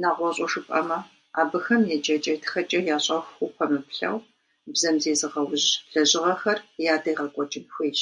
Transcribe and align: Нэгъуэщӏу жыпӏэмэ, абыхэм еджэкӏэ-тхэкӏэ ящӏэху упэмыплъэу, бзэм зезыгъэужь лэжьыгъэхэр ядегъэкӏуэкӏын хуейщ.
Нэгъуэщӏу 0.00 0.48
жыпӏэмэ, 0.50 0.98
абыхэм 1.40 1.82
еджэкӏэ-тхэкӏэ 1.94 2.78
ящӏэху 2.94 3.38
упэмыплъэу, 3.46 4.16
бзэм 4.72 4.96
зезыгъэужь 5.02 5.66
лэжьыгъэхэр 5.92 6.58
ядегъэкӏуэкӏын 6.94 7.64
хуейщ. 7.72 8.00